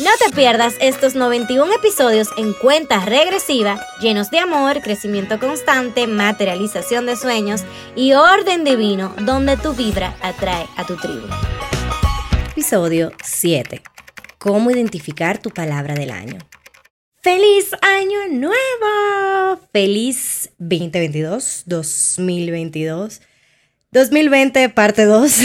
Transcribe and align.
No 0.00 0.10
te 0.24 0.32
pierdas 0.32 0.76
estos 0.80 1.16
91 1.16 1.74
episodios 1.74 2.28
en 2.36 2.52
cuenta 2.52 3.04
regresiva, 3.04 3.84
llenos 4.00 4.30
de 4.30 4.38
amor, 4.38 4.80
crecimiento 4.80 5.40
constante, 5.40 6.06
materialización 6.06 7.04
de 7.04 7.16
sueños 7.16 7.64
y 7.96 8.12
orden 8.12 8.62
divino, 8.62 9.12
donde 9.22 9.56
tu 9.56 9.74
vibra 9.74 10.16
atrae 10.22 10.66
a 10.76 10.86
tu 10.86 10.96
tribu. 10.98 11.26
Episodio 12.52 13.10
7. 13.24 13.82
¿Cómo 14.38 14.70
identificar 14.70 15.38
tu 15.38 15.50
palabra 15.50 15.96
del 15.96 16.12
año? 16.12 16.38
¡Feliz 17.20 17.72
año 17.82 18.28
nuevo! 18.30 19.60
¡Feliz 19.72 20.50
2022, 20.58 21.64
2022! 21.66 23.20
2020, 23.90 24.68
parte 24.68 25.06
2. 25.06 25.40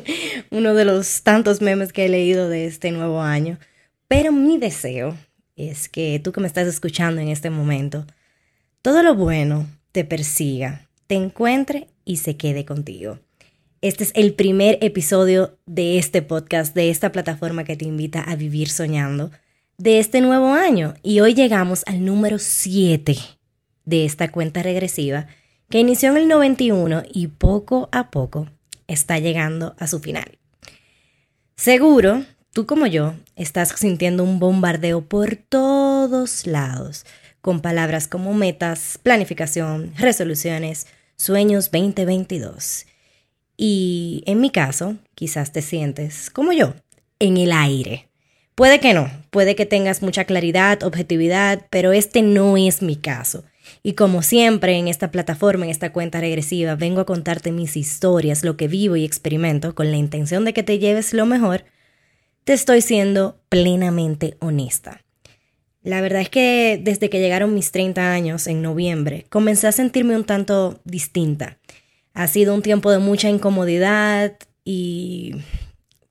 Uno 0.50 0.74
de 0.74 0.84
los 0.84 1.22
tantos 1.22 1.62
memes 1.62 1.94
que 1.94 2.04
he 2.04 2.08
leído 2.10 2.50
de 2.50 2.66
este 2.66 2.90
nuevo 2.90 3.22
año. 3.22 3.58
Pero 4.08 4.32
mi 4.32 4.58
deseo 4.58 5.16
es 5.56 5.88
que 5.88 6.20
tú 6.22 6.32
que 6.32 6.40
me 6.40 6.46
estás 6.46 6.66
escuchando 6.66 7.20
en 7.20 7.28
este 7.28 7.50
momento, 7.50 8.06
todo 8.82 9.02
lo 9.02 9.14
bueno 9.14 9.66
te 9.92 10.04
persiga, 10.04 10.88
te 11.06 11.14
encuentre 11.14 11.88
y 12.04 12.18
se 12.18 12.36
quede 12.36 12.64
contigo. 12.64 13.18
Este 13.80 14.04
es 14.04 14.12
el 14.14 14.34
primer 14.34 14.78
episodio 14.80 15.58
de 15.66 15.98
este 15.98 16.22
podcast, 16.22 16.74
de 16.74 16.90
esta 16.90 17.12
plataforma 17.12 17.64
que 17.64 17.76
te 17.76 17.84
invita 17.84 18.22
a 18.22 18.34
vivir 18.36 18.68
soñando, 18.70 19.30
de 19.76 19.98
este 19.98 20.20
nuevo 20.20 20.52
año. 20.54 20.94
Y 21.02 21.20
hoy 21.20 21.34
llegamos 21.34 21.82
al 21.86 22.04
número 22.04 22.38
7 22.38 23.16
de 23.84 24.04
esta 24.04 24.30
cuenta 24.30 24.62
regresiva 24.62 25.26
que 25.68 25.80
inició 25.80 26.10
en 26.10 26.16
el 26.16 26.28
91 26.28 27.02
y 27.12 27.28
poco 27.28 27.88
a 27.92 28.10
poco 28.10 28.48
está 28.86 29.18
llegando 29.18 29.74
a 29.78 29.86
su 29.86 30.00
final. 30.00 30.38
Seguro 31.56 32.24
Tú 32.54 32.66
como 32.66 32.86
yo 32.86 33.14
estás 33.34 33.70
sintiendo 33.70 34.22
un 34.22 34.38
bombardeo 34.38 35.00
por 35.08 35.34
todos 35.34 36.46
lados, 36.46 37.04
con 37.40 37.58
palabras 37.58 38.06
como 38.06 38.32
metas, 38.32 38.96
planificación, 39.02 39.92
resoluciones, 39.98 40.86
sueños 41.16 41.72
2022. 41.72 42.86
Y 43.56 44.22
en 44.26 44.40
mi 44.40 44.50
caso, 44.50 44.94
quizás 45.16 45.50
te 45.50 45.62
sientes 45.62 46.30
como 46.30 46.52
yo, 46.52 46.74
en 47.18 47.38
el 47.38 47.50
aire. 47.50 48.08
Puede 48.54 48.78
que 48.78 48.94
no, 48.94 49.10
puede 49.30 49.56
que 49.56 49.66
tengas 49.66 50.00
mucha 50.00 50.24
claridad, 50.24 50.84
objetividad, 50.84 51.66
pero 51.70 51.90
este 51.92 52.22
no 52.22 52.56
es 52.56 52.82
mi 52.82 52.94
caso. 52.94 53.42
Y 53.82 53.94
como 53.94 54.22
siempre 54.22 54.78
en 54.78 54.86
esta 54.86 55.10
plataforma, 55.10 55.64
en 55.64 55.72
esta 55.72 55.92
cuenta 55.92 56.20
regresiva, 56.20 56.76
vengo 56.76 57.00
a 57.00 57.06
contarte 57.06 57.50
mis 57.50 57.76
historias, 57.76 58.44
lo 58.44 58.56
que 58.56 58.68
vivo 58.68 58.94
y 58.94 59.04
experimento, 59.04 59.74
con 59.74 59.90
la 59.90 59.96
intención 59.96 60.44
de 60.44 60.52
que 60.52 60.62
te 60.62 60.78
lleves 60.78 61.14
lo 61.14 61.26
mejor 61.26 61.64
te 62.44 62.52
estoy 62.52 62.82
siendo 62.82 63.40
plenamente 63.48 64.36
honesta. 64.40 65.00
La 65.82 66.00
verdad 66.00 66.22
es 66.22 66.28
que 66.28 66.80
desde 66.82 67.10
que 67.10 67.20
llegaron 67.20 67.54
mis 67.54 67.72
30 67.72 68.12
años 68.12 68.46
en 68.46 68.62
noviembre, 68.62 69.26
comencé 69.28 69.66
a 69.66 69.72
sentirme 69.72 70.16
un 70.16 70.24
tanto 70.24 70.80
distinta. 70.84 71.58
Ha 72.12 72.26
sido 72.28 72.54
un 72.54 72.62
tiempo 72.62 72.90
de 72.90 72.98
mucha 72.98 73.28
incomodidad 73.28 74.36
y 74.64 75.36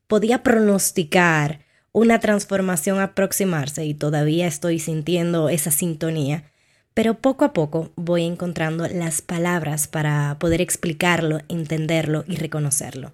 podía 0.08 0.44
pronosticar 0.44 1.60
una 1.92 2.20
transformación 2.20 3.00
aproximarse 3.00 3.86
y 3.86 3.94
todavía 3.94 4.48
estoy 4.48 4.80
sintiendo 4.80 5.50
esa 5.50 5.72
sintonía, 5.72 6.52
pero 6.94 7.16
poco 7.16 7.46
a 7.46 7.54
poco 7.54 7.92
voy 7.96 8.24
encontrando 8.24 8.88
las 8.88 9.22
palabras 9.22 9.88
para 9.88 10.38
poder 10.40 10.62
explicarlo, 10.62 11.40
entenderlo 11.48 12.26
y 12.28 12.36
reconocerlo. 12.36 13.14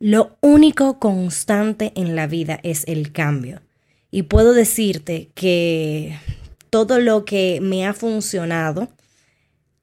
Lo 0.00 0.36
único 0.42 1.00
constante 1.00 1.90
en 1.96 2.14
la 2.14 2.28
vida 2.28 2.60
es 2.62 2.84
el 2.86 3.10
cambio. 3.10 3.62
Y 4.12 4.22
puedo 4.22 4.52
decirte 4.52 5.30
que 5.34 6.16
todo 6.70 7.00
lo 7.00 7.24
que 7.24 7.58
me 7.60 7.84
ha 7.84 7.92
funcionado, 7.94 8.90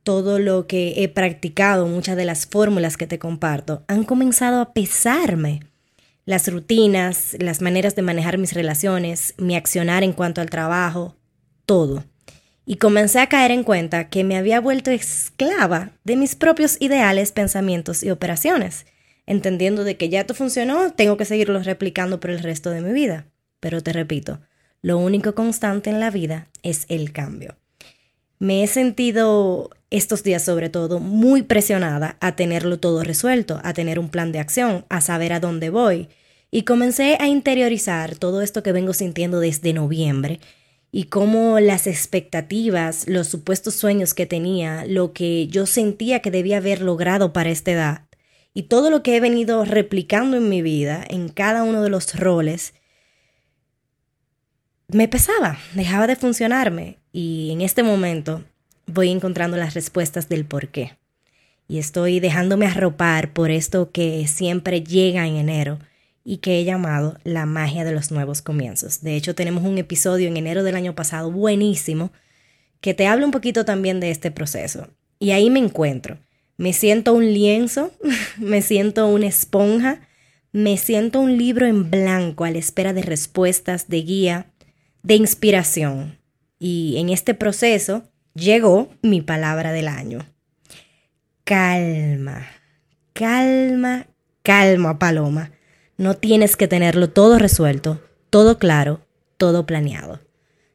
todo 0.04 0.40
lo 0.40 0.68
que 0.68 1.04
he 1.04 1.10
practicado, 1.10 1.86
muchas 1.88 2.16
de 2.16 2.24
las 2.24 2.46
fórmulas 2.46 2.96
que 2.96 3.08
te 3.08 3.20
comparto, 3.20 3.84
han 3.90 4.06
comenzado 4.06 4.62
a 4.62 4.72
pesarme. 4.72 5.64
Las 6.24 6.48
rutinas, 6.48 7.36
las 7.40 7.62
maneras 7.62 7.98
de 7.98 8.02
manejar 8.02 8.38
mis 8.38 8.54
relaciones, 8.54 9.34
mi 9.38 9.58
accionar 9.58 10.02
en 10.06 10.14
cuanto 10.14 10.40
al 10.40 10.50
trabajo, 10.50 11.18
todo. 11.66 12.06
Y 12.66 12.78
comencé 12.78 13.20
a 13.20 13.28
caer 13.28 13.52
en 13.52 13.66
cuenta 13.66 14.08
que 14.08 14.24
me 14.24 14.38
había 14.38 14.62
vuelto 14.62 14.92
esclava 14.92 15.92
de 16.06 16.16
mis 16.16 16.36
propios 16.36 16.78
ideales, 16.80 17.34
pensamientos 17.34 18.02
y 18.02 18.12
operaciones 18.12 18.86
entendiendo 19.26 19.84
de 19.84 19.98
que 19.98 20.10
ya 20.10 20.22
esto 20.22 20.34
funcionó, 20.34 20.92
tengo 20.92 21.18
que 21.18 21.26
seguirlo 21.26 21.62
replicando 21.62 22.20
por 22.20 22.30
el 22.30 22.40
resto 22.40 22.70
de 22.70 22.82
mi 22.82 22.94
vida. 22.94 23.28
Pero 23.60 23.82
te 23.82 23.94
repito, 23.94 24.40
lo 24.82 24.98
único 24.98 25.34
constante 25.34 25.90
en 25.90 26.00
la 26.00 26.12
vida 26.12 26.50
es 26.62 26.86
el 26.90 27.12
cambio. 27.12 27.56
Me 28.38 28.64
he 28.64 28.68
sentido 28.68 29.70
estos 29.90 30.24
días 30.24 30.44
sobre 30.44 30.70
todo 30.70 31.00
muy 31.00 31.44
presionada 31.44 32.18
a 32.20 32.36
tenerlo 32.36 32.80
todo 32.80 33.04
resuelto, 33.04 33.62
a 33.64 33.74
tener 33.74 33.98
un 33.98 34.10
plan 34.10 34.32
de 34.32 34.40
acción, 34.40 34.86
a 34.90 35.02
saber 35.02 35.34
a 35.34 35.40
dónde 35.40 35.70
voy. 35.70 36.10
Y 36.52 36.64
comencé 36.64 37.18
a 37.20 37.28
interiorizar 37.28 38.16
todo 38.16 38.42
esto 38.42 38.62
que 38.62 38.72
vengo 38.72 38.94
sintiendo 38.94 39.40
desde 39.40 39.74
noviembre 39.74 40.40
y 40.92 41.06
cómo 41.06 41.60
las 41.60 41.88
expectativas, 41.88 43.08
los 43.10 43.28
supuestos 43.28 43.74
sueños 43.74 44.14
que 44.14 44.26
tenía, 44.26 44.86
lo 44.88 45.12
que 45.12 45.48
yo 45.48 45.66
sentía 45.66 46.22
que 46.22 46.32
debía 46.32 46.58
haber 46.58 46.82
logrado 46.82 47.34
para 47.34 47.50
esta 47.50 47.72
edad, 47.72 48.05
y 48.56 48.64
todo 48.64 48.90
lo 48.90 49.04
que 49.04 49.18
he 49.18 49.20
venido 49.20 49.66
replicando 49.66 50.38
en 50.38 50.48
mi 50.48 50.62
vida, 50.62 51.06
en 51.08 51.28
cada 51.28 51.64
uno 51.64 51.84
de 51.84 51.90
los 51.90 52.18
roles, 52.18 52.74
me 54.88 55.10
pesaba, 55.10 55.60
dejaba 55.74 56.08
de 56.08 56.16
funcionarme 56.16 56.98
y 57.12 57.50
en 57.52 57.60
este 57.60 57.84
momento 57.84 58.46
voy 58.88 59.12
encontrando 59.12 59.58
las 59.58 59.74
respuestas 59.74 60.30
del 60.30 60.46
por 60.46 60.70
qué. 60.70 60.98
Y 61.68 61.80
estoy 61.80 62.22
dejándome 62.22 62.66
arropar 62.66 63.34
por 63.34 63.52
esto 63.52 63.92
que 63.92 64.26
siempre 64.28 64.82
llega 64.82 65.28
en 65.28 65.36
enero 65.36 65.80
y 66.24 66.38
que 66.38 66.60
he 66.60 66.64
llamado 66.64 67.18
la 67.26 67.46
magia 67.46 67.84
de 67.84 67.92
los 67.92 68.10
nuevos 68.10 68.42
comienzos. 68.42 69.02
De 69.02 69.18
hecho, 69.18 69.36
tenemos 69.36 69.64
un 69.64 69.78
episodio 69.80 70.30
en 70.30 70.38
enero 70.38 70.64
del 70.64 70.76
año 70.76 70.96
pasado 70.96 71.30
buenísimo 71.30 72.14
que 72.80 72.94
te 72.94 73.06
habla 73.06 73.26
un 73.26 73.32
poquito 73.32 73.66
también 73.66 74.00
de 74.00 74.12
este 74.12 74.32
proceso. 74.32 74.88
Y 75.20 75.32
ahí 75.32 75.50
me 75.50 75.60
encuentro. 75.60 76.20
Me 76.58 76.74
siento 76.74 77.14
un 77.14 77.26
lienzo, 77.26 77.92
me 78.38 78.62
siento 78.62 79.08
una 79.08 79.28
esponja, 79.28 80.02
me 80.52 80.78
siento 80.78 81.20
un 81.20 81.38
libro 81.38 81.66
en 81.66 81.92
blanco 81.92 82.46
a 82.46 82.52
la 82.52 82.58
espera 82.60 82.94
de 82.94 83.02
respuestas, 83.02 83.88
de 83.90 84.02
guía, 84.02 84.48
de 85.04 85.16
inspiración. 85.16 86.20
Y 86.60 86.96
en 86.98 87.10
este 87.10 87.34
proceso 87.34 88.04
llegó 88.34 88.90
mi 89.02 89.22
palabra 89.22 89.72
del 89.74 89.88
año. 89.88 90.26
Calma, 91.44 92.48
calma, 93.14 94.08
calma, 94.44 94.98
Paloma. 94.98 95.52
No 95.98 96.16
tienes 96.16 96.56
que 96.56 96.68
tenerlo 96.68 97.10
todo 97.10 97.38
resuelto, 97.38 98.02
todo 98.30 98.58
claro, 98.58 99.02
todo 99.38 99.66
planeado. 99.66 100.22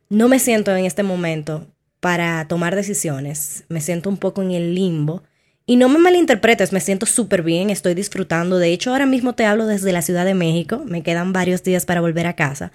No 0.08 0.28
me 0.28 0.38
siento 0.38 0.74
en 0.74 0.84
este 0.84 1.02
momento 1.02 1.66
para 2.00 2.46
tomar 2.48 2.76
decisiones, 2.76 3.64
me 3.68 3.80
siento 3.80 4.08
un 4.08 4.16
poco 4.16 4.42
en 4.42 4.52
el 4.52 4.74
limbo 4.74 5.22
y 5.70 5.76
no 5.76 5.88
me 5.88 6.00
malinterpretes, 6.00 6.72
me 6.72 6.80
siento 6.80 7.06
súper 7.06 7.44
bien, 7.44 7.70
estoy 7.70 7.94
disfrutando. 7.94 8.58
De 8.58 8.72
hecho, 8.72 8.90
ahora 8.90 9.06
mismo 9.06 9.36
te 9.36 9.44
hablo 9.44 9.66
desde 9.66 9.92
la 9.92 10.02
Ciudad 10.02 10.24
de 10.24 10.34
México, 10.34 10.82
me 10.84 11.04
quedan 11.04 11.32
varios 11.32 11.62
días 11.62 11.86
para 11.86 12.00
volver 12.00 12.26
a 12.26 12.34
casa. 12.34 12.72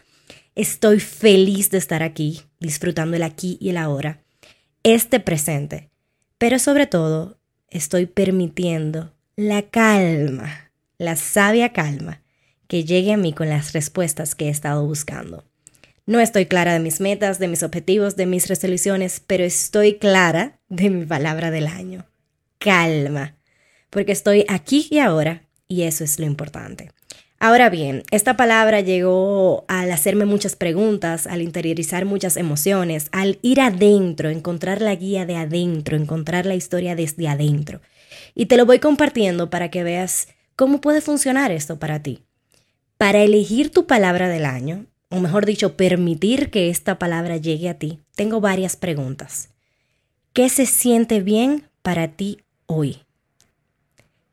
Estoy 0.55 1.01
feliz 1.01 1.69
de 1.71 1.77
estar 1.77 2.03
aquí, 2.03 2.43
disfrutando 2.61 3.17
el 3.17 3.23
aquí 3.23 3.57
y 3.59 3.71
el 3.71 3.75
ahora, 3.75 4.23
este 4.83 5.19
presente. 5.19 5.89
Pero 6.37 6.57
sobre 6.57 6.87
todo, 6.87 7.37
estoy 7.67 8.05
permitiendo 8.05 9.13
la 9.35 9.63
calma, 9.63 10.71
la 10.97 11.17
sabia 11.17 11.73
calma, 11.73 12.21
que 12.69 12.85
llegue 12.85 13.11
a 13.11 13.17
mí 13.17 13.33
con 13.33 13.49
las 13.49 13.73
respuestas 13.73 14.35
que 14.35 14.45
he 14.45 14.49
estado 14.49 14.85
buscando. 14.85 15.43
No 16.05 16.21
estoy 16.21 16.45
clara 16.45 16.71
de 16.71 16.79
mis 16.79 17.01
metas, 17.01 17.39
de 17.39 17.49
mis 17.49 17.61
objetivos, 17.61 18.15
de 18.15 18.25
mis 18.25 18.47
resoluciones, 18.47 19.21
pero 19.27 19.43
estoy 19.43 19.95
clara 19.95 20.61
de 20.69 20.89
mi 20.89 21.05
palabra 21.05 21.51
del 21.51 21.67
año 21.67 22.05
calma, 22.65 23.37
porque 23.89 24.11
estoy 24.11 24.43
aquí 24.49 24.87
y 24.89 24.97
ahora 24.97 25.43
y 25.67 25.83
eso 25.83 26.03
es 26.03 26.19
lo 26.19 26.25
importante. 26.25 26.91
Ahora 27.39 27.69
bien, 27.69 28.03
esta 28.11 28.35
palabra 28.35 28.81
llegó 28.81 29.65
al 29.67 29.91
hacerme 29.91 30.25
muchas 30.25 30.55
preguntas, 30.55 31.27
al 31.27 31.41
interiorizar 31.41 32.05
muchas 32.05 32.37
emociones, 32.37 33.09
al 33.11 33.39
ir 33.41 33.61
adentro, 33.61 34.29
encontrar 34.29 34.81
la 34.81 34.95
guía 34.95 35.25
de 35.25 35.35
adentro, 35.35 35.95
encontrar 35.95 36.45
la 36.45 36.55
historia 36.55 36.95
desde 36.95 37.27
adentro. 37.27 37.81
Y 38.33 38.47
te 38.47 38.57
lo 38.57 38.65
voy 38.65 38.79
compartiendo 38.79 39.49
para 39.49 39.69
que 39.69 39.83
veas 39.83 40.27
¿Cómo 40.55 40.79
puede 40.79 41.01
funcionar 41.01 41.51
esto 41.51 41.79
para 41.79 42.01
ti? 42.01 42.23
Para 42.97 43.21
elegir 43.23 43.71
tu 43.71 43.87
palabra 43.87 44.29
del 44.29 44.45
año, 44.45 44.85
o 45.09 45.19
mejor 45.19 45.45
dicho, 45.45 45.75
permitir 45.75 46.49
que 46.49 46.69
esta 46.69 46.97
palabra 46.97 47.35
llegue 47.35 47.67
a 47.67 47.77
ti, 47.77 47.99
tengo 48.15 48.39
varias 48.39 48.77
preguntas. 48.77 49.49
¿Qué 50.31 50.47
se 50.47 50.65
siente 50.65 51.19
bien 51.19 51.69
para 51.81 52.07
ti 52.07 52.39
hoy? 52.67 52.99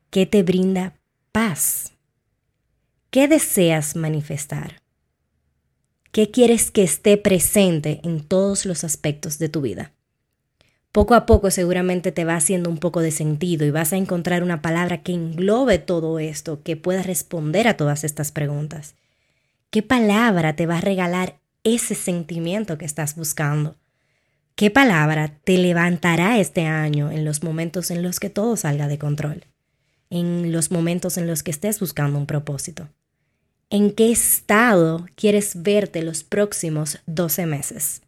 ¿Qué 0.09 0.25
te 0.25 0.43
brinda 0.43 0.95
paz? 1.31 1.93
¿Qué 3.09 3.27
deseas 3.27 3.95
manifestar? 3.95 4.81
¿Qué 6.11 6.29
quieres 6.29 6.71
que 6.71 6.83
esté 6.83 7.17
presente 7.17 7.99
en 8.03 8.23
todos 8.23 8.65
los 8.65 8.83
aspectos 8.83 9.39
de 9.39 9.49
tu 9.49 9.61
vida? 9.61 9.91
Poco 10.91 11.15
a 11.15 11.25
poco 11.25 11.49
seguramente 11.49 12.11
te 12.11 12.23
va 12.23 12.35
haciendo 12.35 12.69
un 12.69 12.77
poco 12.77 13.01
de 13.01 13.09
sentido 13.09 13.65
y 13.65 13.71
vas 13.71 13.93
a 13.93 13.97
encontrar 13.97 14.43
una 14.43 14.61
palabra 14.61 15.01
que 15.01 15.13
englobe 15.13 15.79
todo 15.79 16.19
esto, 16.19 16.61
que 16.61 16.77
pueda 16.77 17.01
responder 17.01 17.67
a 17.67 17.77
todas 17.77 18.03
estas 18.03 18.31
preguntas. 18.31 18.93
¿Qué 19.71 19.81
palabra 19.81 20.55
te 20.55 20.67
va 20.67 20.77
a 20.77 20.81
regalar 20.81 21.39
ese 21.63 21.95
sentimiento 21.95 22.77
que 22.77 22.85
estás 22.85 23.15
buscando? 23.15 23.75
¿Qué 24.55 24.69
palabra 24.69 25.39
te 25.43 25.57
levantará 25.57 26.37
este 26.37 26.67
año 26.67 27.09
en 27.09 27.25
los 27.25 27.41
momentos 27.41 27.89
en 27.89 28.03
los 28.03 28.19
que 28.19 28.29
todo 28.29 28.55
salga 28.55 28.87
de 28.87 28.99
control? 28.99 29.45
En 30.11 30.51
los 30.51 30.69
momentos 30.69 31.17
en 31.17 31.25
los 31.25 31.41
que 31.41 31.49
estés 31.49 31.79
buscando 31.79 32.19
un 32.19 32.27
propósito. 32.27 32.87
¿En 33.71 33.91
qué 33.91 34.11
estado 34.11 35.07
quieres 35.15 35.63
verte 35.63 36.03
los 36.03 36.23
próximos 36.23 36.99
12 37.07 37.47
meses? 37.47 38.03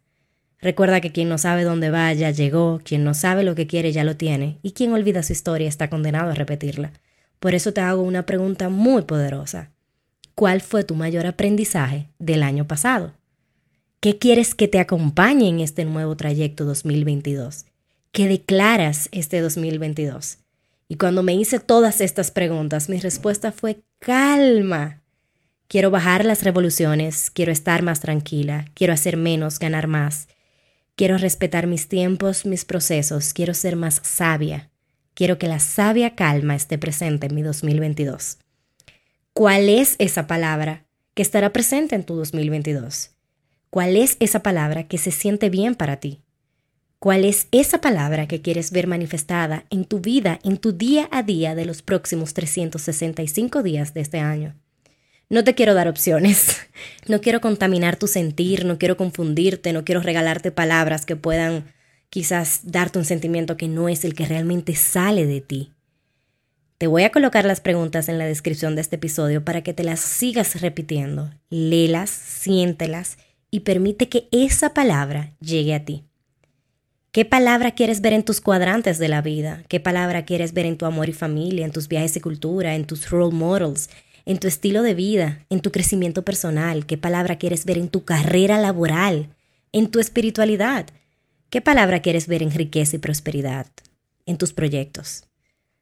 Recuerda 0.60 1.00
que 1.00 1.10
quien 1.10 1.28
no 1.28 1.36
sabe 1.36 1.64
dónde 1.64 1.90
va 1.90 2.12
ya 2.12 2.30
llegó, 2.30 2.80
quien 2.84 3.02
no 3.02 3.12
sabe 3.12 3.42
lo 3.42 3.56
que 3.56 3.66
quiere 3.66 3.90
ya 3.90 4.04
lo 4.04 4.16
tiene, 4.16 4.60
y 4.62 4.70
quien 4.70 4.92
olvida 4.92 5.24
su 5.24 5.32
historia 5.32 5.68
está 5.68 5.90
condenado 5.90 6.30
a 6.30 6.34
repetirla. 6.34 6.92
Por 7.40 7.56
eso 7.56 7.72
te 7.72 7.80
hago 7.80 8.02
una 8.02 8.24
pregunta 8.24 8.68
muy 8.68 9.02
poderosa. 9.02 9.72
¿Cuál 10.36 10.60
fue 10.60 10.84
tu 10.84 10.94
mayor 10.94 11.26
aprendizaje 11.26 12.06
del 12.20 12.44
año 12.44 12.68
pasado? 12.68 13.15
¿Qué 14.06 14.18
quieres 14.18 14.54
que 14.54 14.68
te 14.68 14.78
acompañe 14.78 15.48
en 15.48 15.58
este 15.58 15.84
nuevo 15.84 16.16
trayecto 16.16 16.64
2022? 16.64 17.66
¿Qué 18.12 18.28
declaras 18.28 19.08
este 19.10 19.40
2022? 19.40 20.38
Y 20.86 20.94
cuando 20.94 21.24
me 21.24 21.34
hice 21.34 21.58
todas 21.58 22.00
estas 22.00 22.30
preguntas, 22.30 22.88
mi 22.88 23.00
respuesta 23.00 23.50
fue 23.50 23.80
calma. 23.98 25.02
Quiero 25.66 25.90
bajar 25.90 26.24
las 26.24 26.44
revoluciones, 26.44 27.32
quiero 27.32 27.50
estar 27.50 27.82
más 27.82 27.98
tranquila, 27.98 28.66
quiero 28.74 28.92
hacer 28.92 29.16
menos, 29.16 29.58
ganar 29.58 29.88
más. 29.88 30.28
Quiero 30.94 31.18
respetar 31.18 31.66
mis 31.66 31.88
tiempos, 31.88 32.46
mis 32.46 32.64
procesos, 32.64 33.32
quiero 33.32 33.54
ser 33.54 33.74
más 33.74 34.00
sabia. 34.04 34.70
Quiero 35.14 35.36
que 35.36 35.48
la 35.48 35.58
sabia 35.58 36.14
calma 36.14 36.54
esté 36.54 36.78
presente 36.78 37.26
en 37.26 37.34
mi 37.34 37.42
2022. 37.42 38.38
¿Cuál 39.32 39.68
es 39.68 39.96
esa 39.98 40.28
palabra 40.28 40.86
que 41.14 41.22
estará 41.22 41.52
presente 41.52 41.96
en 41.96 42.04
tu 42.04 42.14
2022? 42.14 43.15
¿Cuál 43.70 43.96
es 43.96 44.16
esa 44.20 44.42
palabra 44.42 44.84
que 44.88 44.98
se 44.98 45.10
siente 45.10 45.50
bien 45.50 45.74
para 45.74 45.96
ti? 45.96 46.22
¿Cuál 46.98 47.24
es 47.24 47.48
esa 47.52 47.80
palabra 47.80 48.26
que 48.26 48.40
quieres 48.40 48.70
ver 48.70 48.86
manifestada 48.86 49.66
en 49.70 49.84
tu 49.84 50.00
vida, 50.00 50.38
en 50.44 50.56
tu 50.56 50.72
día 50.72 51.08
a 51.10 51.22
día 51.22 51.54
de 51.54 51.66
los 51.66 51.82
próximos 51.82 52.32
365 52.32 53.62
días 53.62 53.92
de 53.92 54.00
este 54.00 54.18
año? 54.18 54.54
No 55.28 55.44
te 55.44 55.54
quiero 55.54 55.74
dar 55.74 55.88
opciones, 55.88 56.56
no 57.06 57.20
quiero 57.20 57.40
contaminar 57.40 57.96
tu 57.96 58.06
sentir, 58.06 58.64
no 58.64 58.78
quiero 58.78 58.96
confundirte, 58.96 59.72
no 59.72 59.84
quiero 59.84 60.00
regalarte 60.00 60.52
palabras 60.52 61.04
que 61.04 61.16
puedan 61.16 61.72
quizás 62.08 62.60
darte 62.64 62.98
un 62.98 63.04
sentimiento 63.04 63.56
que 63.56 63.68
no 63.68 63.88
es 63.88 64.04
el 64.04 64.14
que 64.14 64.26
realmente 64.26 64.74
sale 64.74 65.26
de 65.26 65.40
ti. 65.40 65.72
Te 66.78 66.86
voy 66.86 67.04
a 67.04 67.10
colocar 67.10 67.44
las 67.44 67.60
preguntas 67.60 68.08
en 68.08 68.18
la 68.18 68.26
descripción 68.26 68.74
de 68.74 68.82
este 68.82 68.96
episodio 68.96 69.44
para 69.44 69.62
que 69.62 69.74
te 69.74 69.82
las 69.82 70.00
sigas 70.00 70.60
repitiendo. 70.60 71.30
Léelas, 71.50 72.10
siéntelas 72.10 73.18
y 73.50 73.60
permite 73.60 74.08
que 74.08 74.28
esa 74.32 74.74
palabra 74.74 75.34
llegue 75.40 75.74
a 75.74 75.84
ti. 75.84 76.04
¿Qué 77.12 77.24
palabra 77.24 77.70
quieres 77.70 78.00
ver 78.00 78.12
en 78.12 78.24
tus 78.24 78.40
cuadrantes 78.40 78.98
de 78.98 79.08
la 79.08 79.22
vida? 79.22 79.64
¿Qué 79.68 79.80
palabra 79.80 80.24
quieres 80.24 80.52
ver 80.52 80.66
en 80.66 80.76
tu 80.76 80.84
amor 80.84 81.08
y 81.08 81.12
familia, 81.12 81.64
en 81.64 81.72
tus 81.72 81.88
viajes 81.88 82.12
de 82.14 82.20
cultura, 82.20 82.74
en 82.74 82.86
tus 82.86 83.08
role 83.08 83.34
models, 83.34 83.88
en 84.26 84.38
tu 84.38 84.48
estilo 84.48 84.82
de 84.82 84.94
vida, 84.94 85.46
en 85.48 85.60
tu 85.60 85.72
crecimiento 85.72 86.24
personal? 86.24 86.84
¿Qué 86.84 86.98
palabra 86.98 87.38
quieres 87.38 87.64
ver 87.64 87.78
en 87.78 87.88
tu 87.88 88.04
carrera 88.04 88.58
laboral, 88.58 89.34
en 89.72 89.88
tu 89.88 89.98
espiritualidad? 89.98 90.86
¿Qué 91.48 91.60
palabra 91.60 92.02
quieres 92.02 92.26
ver 92.26 92.42
en 92.42 92.50
riqueza 92.50 92.96
y 92.96 92.98
prosperidad, 92.98 93.66
en 94.26 94.36
tus 94.36 94.52
proyectos? 94.52 95.26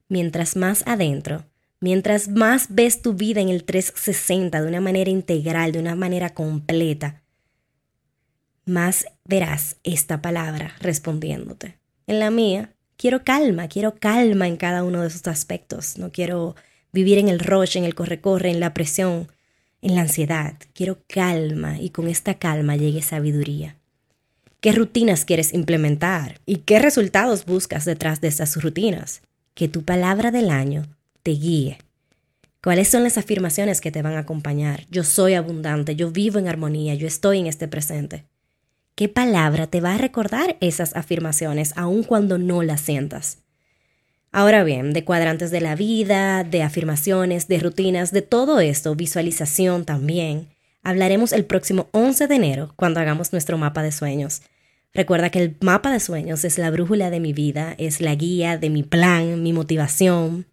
mientras 0.08 0.56
más 0.56 0.84
adentro, 0.86 1.44
mientras 1.80 2.28
más 2.28 2.66
ves 2.70 3.02
tu 3.02 3.14
vida 3.14 3.40
en 3.40 3.48
el 3.48 3.64
360 3.64 4.62
de 4.62 4.68
una 4.68 4.80
manera 4.80 5.10
integral, 5.10 5.72
de 5.72 5.80
una 5.80 5.96
manera 5.96 6.30
completa, 6.34 7.22
más 8.66 9.06
verás 9.24 9.76
esta 9.84 10.22
palabra 10.22 10.74
respondiéndote. 10.80 11.78
En 12.06 12.20
la 12.20 12.30
mía, 12.30 12.72
quiero 12.96 13.24
calma, 13.24 13.68
quiero 13.68 13.94
calma 13.96 14.46
en 14.48 14.56
cada 14.56 14.84
uno 14.84 15.02
de 15.02 15.08
esos 15.08 15.26
aspectos. 15.26 15.98
No 15.98 16.12
quiero 16.12 16.56
vivir 16.92 17.18
en 17.18 17.28
el 17.28 17.38
rush, 17.38 17.76
en 17.76 17.84
el 17.84 17.94
corre-corre, 17.94 18.50
en 18.50 18.60
la 18.60 18.74
presión, 18.74 19.28
en 19.82 19.94
la 19.94 20.02
ansiedad. 20.02 20.54
Quiero 20.74 20.98
calma 21.08 21.78
y 21.80 21.90
con 21.90 22.08
esta 22.08 22.34
calma 22.34 22.76
llegue 22.76 23.02
sabiduría. 23.02 23.76
¿Qué 24.60 24.72
rutinas 24.72 25.24
quieres 25.24 25.52
implementar? 25.52 26.40
¿Y 26.46 26.58
qué 26.58 26.78
resultados 26.78 27.44
buscas 27.44 27.84
detrás 27.84 28.20
de 28.20 28.28
esas 28.28 28.62
rutinas? 28.62 29.20
que 29.54 29.68
tu 29.68 29.84
palabra 29.84 30.30
del 30.30 30.50
año 30.50 30.84
te 31.22 31.30
guíe. 31.32 31.78
¿Cuáles 32.62 32.88
son 32.88 33.02
las 33.04 33.18
afirmaciones 33.18 33.80
que 33.80 33.92
te 33.92 34.02
van 34.02 34.14
a 34.14 34.20
acompañar? 34.20 34.86
Yo 34.90 35.04
soy 35.04 35.34
abundante, 35.34 35.96
yo 35.96 36.10
vivo 36.10 36.38
en 36.38 36.48
armonía, 36.48 36.94
yo 36.94 37.06
estoy 37.06 37.38
en 37.38 37.46
este 37.46 37.68
presente. 37.68 38.24
¿Qué 38.96 39.08
palabra 39.08 39.66
te 39.66 39.80
va 39.80 39.94
a 39.94 39.98
recordar 39.98 40.56
esas 40.60 40.94
afirmaciones 40.94 41.72
aun 41.76 42.04
cuando 42.04 42.38
no 42.38 42.62
las 42.62 42.80
sientas? 42.80 43.38
Ahora 44.30 44.62
bien, 44.62 44.92
de 44.92 45.04
cuadrantes 45.04 45.50
de 45.50 45.60
la 45.60 45.74
vida, 45.74 46.44
de 46.44 46.62
afirmaciones, 46.62 47.48
de 47.48 47.58
rutinas, 47.58 48.12
de 48.12 48.22
todo 48.22 48.60
esto, 48.60 48.94
visualización 48.94 49.84
también, 49.84 50.48
hablaremos 50.84 51.32
el 51.32 51.44
próximo 51.44 51.88
11 51.90 52.28
de 52.28 52.34
enero 52.36 52.72
cuando 52.76 53.00
hagamos 53.00 53.32
nuestro 53.32 53.58
mapa 53.58 53.82
de 53.82 53.90
sueños. 53.90 54.42
Recuerda 54.92 55.30
que 55.30 55.40
el 55.40 55.56
mapa 55.60 55.90
de 55.90 55.98
sueños 55.98 56.44
es 56.44 56.56
la 56.56 56.70
brújula 56.70 57.10
de 57.10 57.18
mi 57.18 57.32
vida, 57.32 57.74
es 57.78 58.00
la 58.00 58.14
guía 58.14 58.58
de 58.58 58.70
mi 58.70 58.84
plan, 58.84 59.42
mi 59.42 59.52
motivación, 59.52 60.46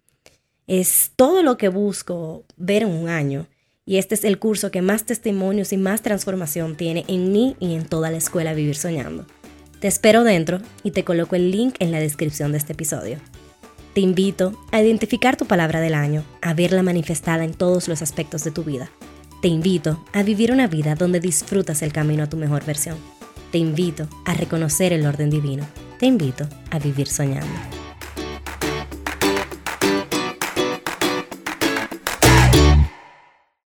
es 0.66 1.12
todo 1.14 1.44
lo 1.44 1.58
que 1.58 1.68
busco 1.68 2.44
ver 2.56 2.82
en 2.82 2.88
un 2.88 3.08
año. 3.08 3.46
Y 3.84 3.96
este 3.96 4.14
es 4.14 4.24
el 4.24 4.38
curso 4.38 4.70
que 4.70 4.80
más 4.80 5.04
testimonios 5.04 5.72
y 5.72 5.76
más 5.76 6.02
transformación 6.02 6.76
tiene 6.76 7.04
en 7.08 7.32
mí 7.32 7.56
y 7.58 7.74
en 7.74 7.84
toda 7.84 8.10
la 8.12 8.18
escuela 8.18 8.54
Vivir 8.54 8.76
Soñando. 8.76 9.26
Te 9.80 9.88
espero 9.88 10.22
dentro 10.22 10.60
y 10.84 10.92
te 10.92 11.02
coloco 11.02 11.34
el 11.34 11.50
link 11.50 11.74
en 11.80 11.90
la 11.90 11.98
descripción 11.98 12.52
de 12.52 12.58
este 12.58 12.74
episodio. 12.74 13.18
Te 13.92 14.00
invito 14.00 14.56
a 14.70 14.80
identificar 14.80 15.36
tu 15.36 15.46
palabra 15.46 15.80
del 15.80 15.94
año, 15.94 16.24
a 16.40 16.54
verla 16.54 16.84
manifestada 16.84 17.44
en 17.44 17.54
todos 17.54 17.88
los 17.88 18.02
aspectos 18.02 18.44
de 18.44 18.52
tu 18.52 18.62
vida. 18.62 18.88
Te 19.42 19.48
invito 19.48 20.04
a 20.12 20.22
vivir 20.22 20.52
una 20.52 20.68
vida 20.68 20.94
donde 20.94 21.18
disfrutas 21.18 21.82
el 21.82 21.92
camino 21.92 22.22
a 22.22 22.28
tu 22.28 22.36
mejor 22.36 22.64
versión. 22.64 22.96
Te 23.50 23.58
invito 23.58 24.08
a 24.24 24.34
reconocer 24.34 24.92
el 24.92 25.04
orden 25.04 25.28
divino. 25.28 25.66
Te 25.98 26.06
invito 26.06 26.48
a 26.70 26.78
vivir 26.78 27.08
soñando. 27.08 27.81